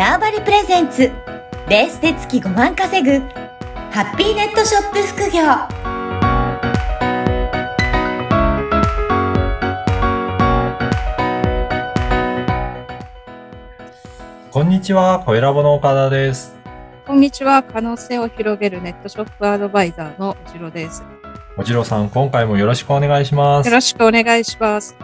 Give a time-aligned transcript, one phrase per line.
[0.00, 1.12] ターバリプレゼンツ
[1.68, 3.18] ベースで月5万稼ぐ
[3.90, 5.42] ハッピーネットショップ副業
[14.50, 16.56] こんにちは、小ラボの岡田です。
[17.06, 17.62] こんにちは。
[17.62, 21.04] 可能性を広げるネットショップアドバイザーのおじろです。
[21.58, 23.74] おじろさん、今回もよろしくお願いしますよ。
[23.74, 24.96] ろしくお願いします。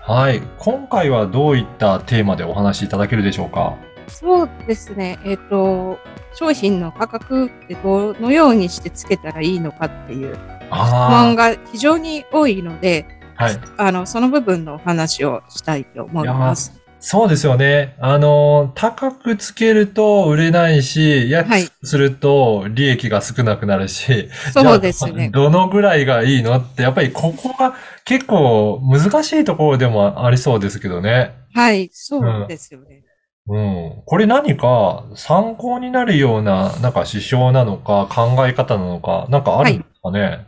[0.00, 0.40] はい。
[0.58, 3.76] 今回はどういったテーマでお話しいただけるでしょうか？
[4.08, 5.18] そうですね。
[5.24, 5.98] えっ、と、
[6.34, 10.40] 商品の価格ってどのようにしてつけたらいいのかっていう質
[10.70, 13.60] 問あが非常に多いので、あ、はい。
[13.76, 16.78] あの、その部分のお話をしたいと思います。
[17.00, 17.94] そうですよね。
[18.00, 25.30] あの、高くつけると売れないし、安はいくすると利益が少なくなるし、そうですね。
[25.30, 31.34] どのぐらいがいいのって、やっぱりここが結構難しいところでもありそうですけどね。
[31.54, 32.96] はい、そうですよね。
[32.96, 33.07] うん。
[33.48, 40.46] これ何か参考になるような、なんか指標なのか考え方なのか、なんかあるんですかね？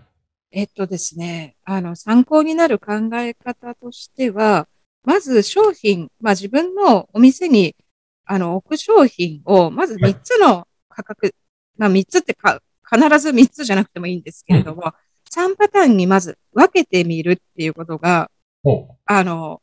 [0.52, 4.69] えっとですね、あの、参考になる考え方としては、
[5.05, 7.75] まず商品、まあ自分のお店に、
[8.27, 11.34] あの、置く商品を、まず3つの価格、
[11.78, 14.92] まあ3つってか、必ず3つじゃなくてもいいんですけれども、
[15.32, 18.30] 3パターンにまず分けてみるっていうことが、
[18.64, 19.62] おあの、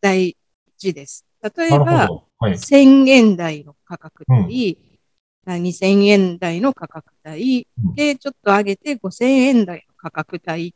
[0.00, 0.36] 大
[0.76, 1.24] 事です。
[1.42, 2.08] 例えば。
[2.42, 2.54] はい。
[2.54, 4.76] 1000円台の価格帯、
[5.46, 10.74] 2000円台の価格帯うんで、ちょっと上げて5000円台の価格帯っ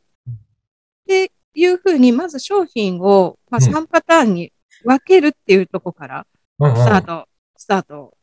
[1.05, 4.53] ていうふうに、まず商品を、まあ、うん3パターンに
[4.85, 6.27] 分けるっていうところから
[6.59, 8.13] うんうんスタート、スタート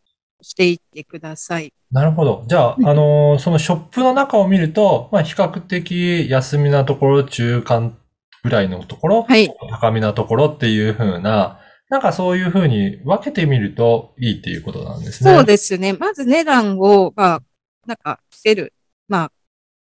[0.41, 1.73] していってください。
[1.91, 2.45] なるほど。
[2.48, 7.98] じゃあ、うんあのーそのショップの中を見ると、まあ、比較的安めなところ、中間
[8.42, 9.51] ぐらいのところ、はい。
[9.70, 11.61] 高めなところっていう風な、
[11.95, 15.33] なんかそういう風に分けてみるといいっていうことなんですね。
[15.33, 15.92] そうですね。
[15.92, 17.42] まず値段を、まあ、
[17.86, 18.73] なんか、つける。
[19.07, 19.30] ま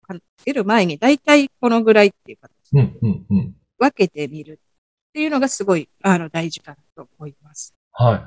[0.08, 3.54] あ、つける前に、だいたいこのぐらいっていう形でうん、うん、うん。
[3.78, 7.76] 分けてみるっていうのがすごい、あの、大事かなと思います。
[7.92, 8.20] はい。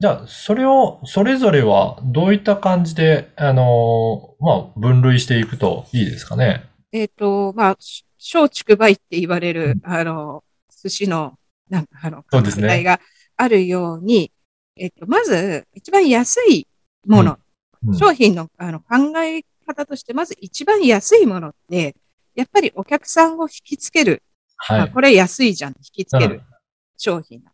[0.00, 6.64] じゃあ、それを、それぞれはどういった感じで、あのーまあ、分類していくといいですかね？
[6.92, 10.42] えっ、と、まあ、し小畜梅って言われる、あの、
[10.82, 11.34] 寿司の、
[11.68, 13.00] なんか、あの、そうですね価格帯が
[13.36, 14.32] あるように、
[14.76, 16.66] えっ、と、まず、一番安い
[17.06, 17.38] もの、うん
[17.94, 21.94] 商品の、あの、考え方として、まず一番安いものって、
[22.34, 24.24] やっぱりお客さんを引きつける。
[24.56, 24.80] はい。
[24.80, 26.42] あこれ安いじゃん、引きつけるうん
[26.96, 27.52] 商品だ。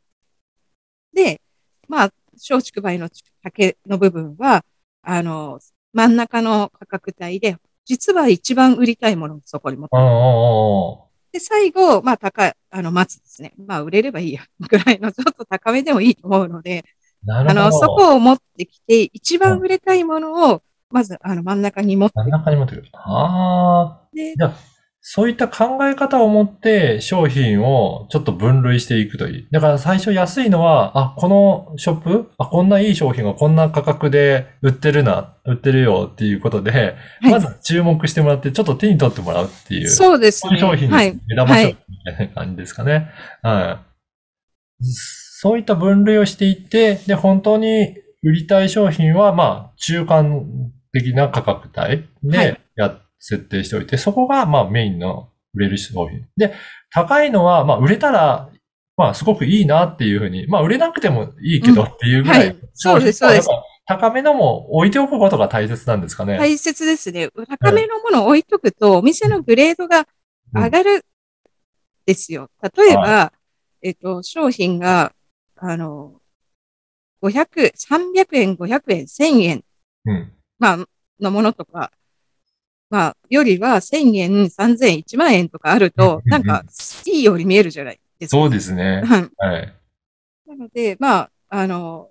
[1.13, 1.43] で、
[1.89, 3.11] まあ、小畜梅の
[3.43, 4.65] 竹の部分は、
[5.03, 5.61] あの、
[5.93, 11.04] 真ん中の価格帯で、実は一番売りたいものをそこに持ってるうんうんうんうん
[11.35, 13.55] で、最後、まあ、高い、あの、待つですね。
[13.59, 16.85] まあ、売れればいいや、 ぐらいの、ちょっと高めでもいいと思うので、
[17.25, 17.61] なるほど。
[17.61, 22.89] あの、そこを持ってきて、一番売れたいものを、まず、あの、真ん中に持って真ん中に持ってくる。
[22.93, 24.09] ああ。
[24.15, 24.55] で、じゃあ、
[25.07, 29.49] そういった考え方を持って商品をちょっと分類していくといい。
[29.53, 39.91] だから最初安いのは、あ、このショップあ、こんないい商品がこんな価格で売ってるな、売ってるよっていうことで、はいまず注目してもらって、ちょっと手に取ってもらうっていう。
[39.91, 40.59] そうですね。
[40.59, 41.13] 商品はい。
[41.13, 41.77] に目玉商品み
[42.17, 43.11] たいな感じですかね。
[43.43, 43.83] は
[44.81, 44.85] い。
[44.85, 50.47] そういった分類をしていって、で、本当に売りたい商品は、まあ、中間
[50.95, 51.89] 的な価格帯は
[52.23, 56.27] でいや、設定しておいて、そこが、まあ、メインの売れる商品。
[56.37, 56.55] で、
[56.91, 58.51] 高いのは、まあ、売れたら、
[58.99, 63.49] まあ、すごくいいなっていうふうに、まあ、売れなくてもいいけどっていうぐらい、はいそうですそうです
[63.87, 66.39] 高めのも置いておくことが大切なんですかね。
[66.39, 67.31] 大切ですね。
[67.61, 70.07] 高めのものを置いとくと、お店のグレードが
[70.55, 71.03] 上がるん
[72.07, 72.51] ですよ。
[72.63, 73.33] 例えば、
[73.83, 75.13] えっと、商品が、
[75.57, 76.15] あの、
[77.23, 79.65] 500、300円、500円、1000円
[80.07, 80.33] うん。
[80.59, 80.79] まあ、
[81.21, 81.91] のものとか、
[82.95, 86.65] まあ、よりは1000円、3000円、1万円とかあると、うんなんか、
[87.07, 88.37] いいように見えるじゃないですか。
[88.37, 89.03] そうですね。
[89.05, 89.75] はいはい。
[90.47, 92.11] なので、まあ、あの、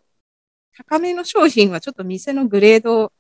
[0.76, 3.12] 高めの商品はちょっと店のグレードを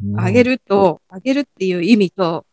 [0.00, 2.46] 上げると、上げるっていう意味と、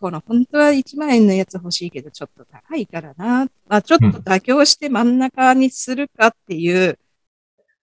[0.00, 3.44] この本当は1万円のやつ欲しいけど、ちょっと高いからな。
[3.66, 6.98] まあ、ちょっと妥協して真ん中にするかっていう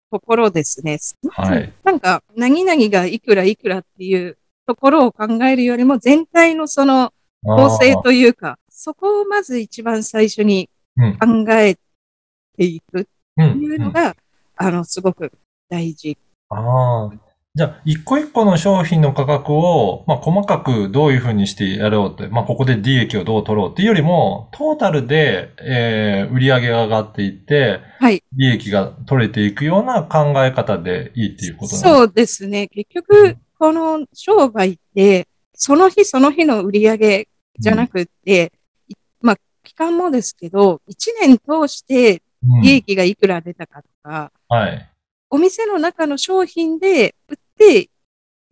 [0.10, 0.98] ところですね。
[1.30, 1.72] はい。
[1.84, 7.14] なんか、何々がいくらいくらっていうところを考えるよりも、全体のその
[7.44, 13.08] 構成というか、そこをまず一番最初にうん考えていく
[13.38, 14.16] うんっていうのが、
[14.56, 15.32] あの、すごく
[15.70, 16.18] 大事。
[16.50, 17.26] ああ。
[17.56, 28.22] じゃあ、一個一個の商品の価格を、まあ、細かくどういうふうにしてやろうって、まあ、ここで利益をどう取ろうっていうよりも、トータルで、えー、売り上げが上がっていって、はい。
[28.34, 32.68] 利益が取れていくような考え方でいいっていうことなんですそうですね。
[32.68, 37.28] 結局、この商売って、その日その日の売り上げ
[37.60, 38.52] じゃなくって、
[38.88, 44.92] いまあ、期間もですけど、一年通してうん利益がいくら出たかとか、はい。
[45.30, 47.90] お店の中の商品で売って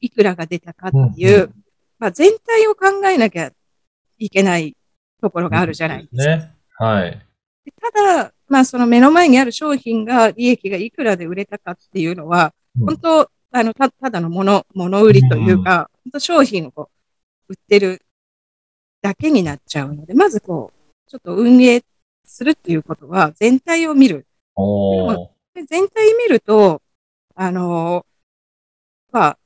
[0.01, 1.53] いくらが出たかっていう、うんうん
[2.00, 3.51] まあ、全体を考えなきゃ
[4.17, 4.75] いけない
[5.21, 6.35] ところがあるじゃないですか。
[6.38, 6.53] ね。
[6.77, 7.11] はい。
[7.65, 16.89] でただ、まあ、その目の前にある商品が利益がいくらで売れたかっていうのは、うん本当、あの、た、ただのもの、物売りというか、本当商品をこ
[17.47, 18.01] う、売ってる
[19.01, 21.83] だけになっちゃうので、まずこう、ちょっと運営
[22.25, 24.25] するっていうことは、全体を見る。
[25.55, 26.81] 全体見ると、
[27.35, 28.07] あの
[29.11, 29.38] まあ、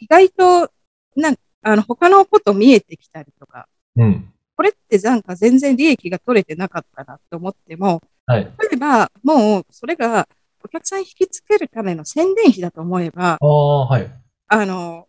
[0.00, 0.72] 意外と、
[1.14, 4.32] なんあの、他のこと見えてきたりとか、うん。
[4.56, 8.44] これってなんか全然利益が取れてなかったなと思っても、はい。
[8.44, 10.28] 例えば、もう、それが、
[10.66, 14.10] お客さん引きつけるための宣伝費だと思えば、ああ、はい。
[14.48, 15.06] あの、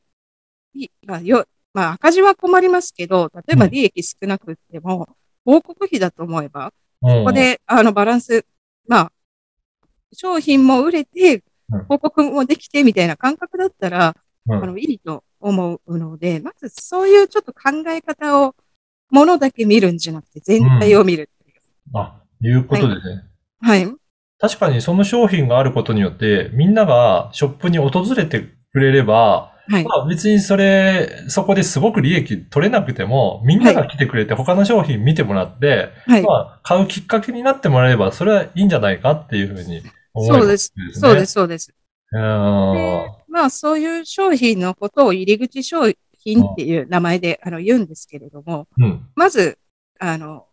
[0.75, 5.09] いまあ、よ、まあ、赤字は困りますけど、例えばうん利益少なくっても、
[5.45, 6.71] 広告費だと思えば、
[7.01, 8.45] こここ、で、あの、バランス、
[8.87, 9.11] まあ、
[10.13, 14.15] 商品も売れて、うん広告もできてみたいな感覚だったら、
[14.47, 18.55] うんあの、いいと思うので、まずそういうちょっと考え方を、
[19.09, 21.61] ものだけ見るんじゃなくて、全体を見るっていう。
[21.93, 23.23] あ、いうことですね。
[23.59, 24.06] はい。
[24.39, 28.41] 確かにその商品があることによって、みんながショップに訪れて
[28.71, 29.83] くれれば、はい。
[29.83, 36.23] まあ別にそれ、そこですごく利益取れなくても、みんなが来てくれて他の商品見てもらって、はい。
[36.23, 39.81] まあ買うきっかけになってもらえれば、それはいいんじゃないかっていうふうに
[40.13, 40.73] 思いそうです。
[40.77, 40.93] ね。
[40.93, 41.73] そうです、そうです。
[42.11, 42.23] うでん。
[43.27, 49.07] まあ、そういう商品のことを入り口商品っていう名前であの言うんですけれども、うん。
[49.15, 49.57] まず、
[49.99, 50.45] あの、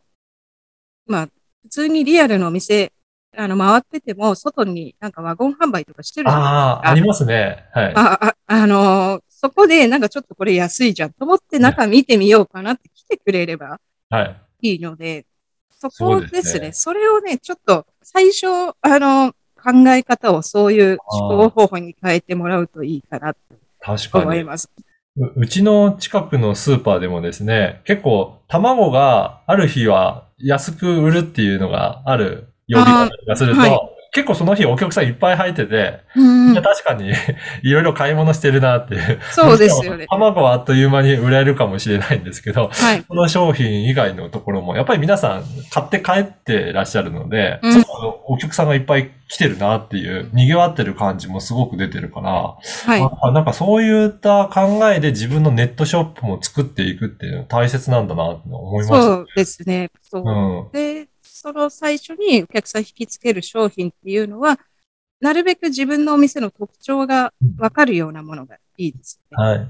[1.06, 1.28] まあ、
[1.62, 2.92] 普通にリアルのお店、
[3.36, 7.66] あの、回ってても、外になんかワゴン販売とかしてるじゃないああ、ありますね。
[7.72, 7.92] はい。
[7.94, 13.78] ああ、あのーそこでなんかちょっとこれ安いじゃんと思って中見てみようかなって来てくれれば
[14.08, 14.36] はい。
[14.72, 15.26] いいので、
[15.70, 16.40] そこですね。
[16.40, 18.46] ですねそれをね、ちょっと最初、
[18.80, 23.40] あの、考え方をそういう思考方法に変えてもらうといいかなと
[23.80, 24.24] 確かに。
[24.24, 24.70] 思います。
[25.16, 37.10] ううちの近くのスーパーでもですね、結構卵がある日は安く売るっていうのがある曜日だったりがすると、はい結構その日お客さんいっぱい入ってて、うん確かに
[37.64, 39.18] いろいろ買い物してるなっていう。
[39.32, 40.06] そうですよね。
[40.08, 43.02] 卵はあっという間に売られるかもしれないんですけど、はい。
[43.02, 47.84] この商品以外のところも、やっぱり皆さん買って帰ってらっしゃるので、うん
[48.26, 53.08] お客さんがいっぱい来てるなっていう、賑わってる感じもすごく出てるから、はい。
[53.22, 59.02] あなんかそういった考えで自分のネットショップも作っていくっていうのは大切なんだなって思いました。
[59.02, 59.90] そうですね。
[60.02, 60.22] そう。
[60.24, 60.72] うん。
[60.72, 61.08] で、
[61.44, 64.58] その最初にお客さん引きつける商品っていうのは、
[65.20, 69.36] なるべく自分のお店の特徴がわかるようなものがいいですね。
[69.36, 69.68] はい。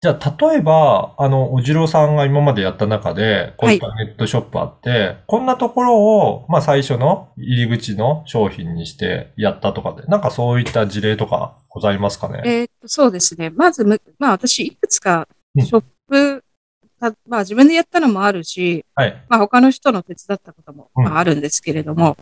[0.00, 12.42] じゃあ、例えば、あの、おじろうさんが今までやった中で、こういったネットショップあって、こんなところを、まあ最初の入り口の商品にしてやったとかで、なんかそういった事例とかございますかね？
[12.44, 13.50] えーっと、そうですね。
[13.50, 15.84] まずむ、まあ私、いくつかうんショッ
[17.28, 19.24] まあ自分でやったのもあるし、はい。
[19.28, 22.16] まあ他の人の手伝ったことも、あ、あるんですけれども、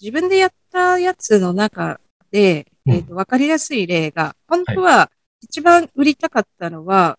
[0.00, 2.00] 自分でやったやつの中
[2.30, 5.10] で、うんえーっと、わかりやすい例が、本当は
[5.42, 7.18] 一番売りたかったのは、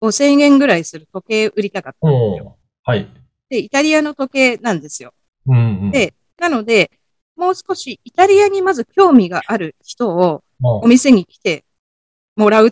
[0.00, 2.58] 5000円ぐらいする時計売りたかったんですよ。
[2.84, 3.08] はい。
[3.48, 5.12] で、イタリアの時計なんですよ。
[5.46, 5.90] うんうん。
[5.90, 6.90] でなので、
[7.36, 11.64] もう少しイタリアにまず興味がある人をもお店に来て
[12.34, 12.70] もらう、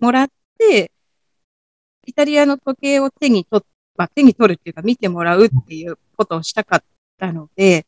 [0.00, 0.90] もらって、
[2.06, 6.84] イタリアの時計を手に取っ、まあ、手に取るっていうか見てもらうっていうことをしたかっ
[7.18, 7.86] たので、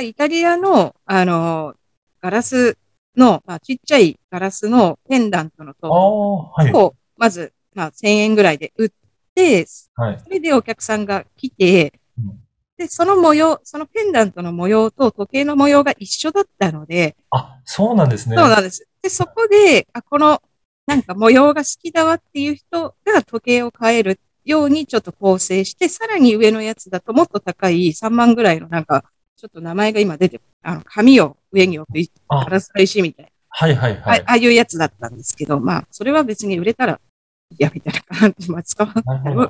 [0.00, 1.74] イタリアの、あの、
[2.20, 2.78] ガラス
[3.16, 6.72] の、まあ、ちっちゃいガラスのペンダントのう、あとあ、はい。
[6.72, 8.90] を、まず、まあ、1000円ぐらいで売っ
[9.34, 10.20] て、はい。
[10.22, 12.40] それでお客さんが来てうん、
[12.76, 18.36] で、その模様、そのペンダントの模様と時計の模様が一緒だったので、あ、そうなんですね。
[18.36, 18.88] そうなんです。
[19.02, 20.42] で、そこで、あ、この、
[20.90, 29.04] なんか模様が好きだわっていう人が時計を変えるようにちょっと構成して、さらに上のやつだともっと高い3万ぐらいのなんか、
[29.36, 34.20] ちょっと名前が今出て、あの、紙を上に置く、あガラスの石みたいな、はいはいはい。
[34.20, 37.00] あああいうやつだったんですけど、まあ、それは別に売れたら、
[37.56, 39.42] やめたらかなって、 まあ、使わなくても。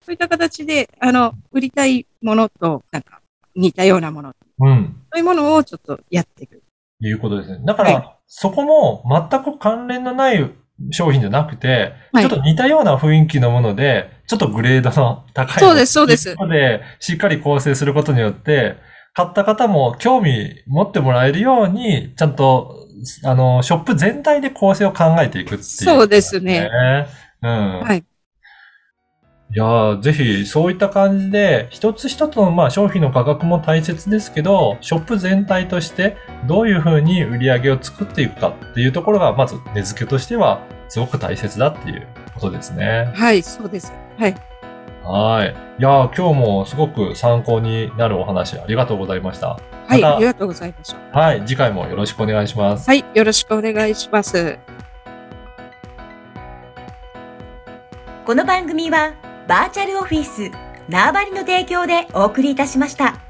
[0.00, 3.20] そういった形で、あの、売りたいものと、なんか、
[3.56, 5.02] 似たようなもの、うん。
[5.12, 6.62] そういうものをちょっとやっていく。
[7.00, 7.64] いうことですね。
[7.64, 10.50] だから、はそこも全く関連のない
[10.90, 18.76] 商品じゃなくて、はいちょっと似たような雰囲気のもので、ちょっとグレードの高いそうですそうですで、しっかり構成することによって、
[19.14, 22.86] 買った方も興味持ってもらえるように、ちゃんと、
[23.24, 26.68] あの、ショップ全体で構成を考えていくっていう、そうですね。
[27.42, 27.80] うん。
[27.80, 28.04] はい。
[29.50, 43.10] いやーぜひそういった感じで、一つ一つのまあ商品の価格も大切ですけど、ショップ全体としてどういうふうに売り上げを作っていくかっていうところが、まず根付けとしてはすごく大切だっていうことですね。
[43.14, 43.90] はい、そうです。
[44.18, 44.34] はい。
[45.02, 45.56] はい。
[45.80, 49.58] いやー今日もすごく参考になるお話ありがとうございました。
[49.86, 51.18] はい、ありがとうございました。
[51.18, 51.40] はい。
[51.46, 52.86] 次回もよろしくお願いします。
[52.86, 54.58] はい、よろしくお願いします。
[58.26, 59.14] この番組は
[59.48, 60.50] バーチャルオフィス
[60.90, 63.27] 縄張りの提供でお送りいたしました。